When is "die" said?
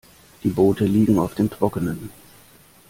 0.43-0.47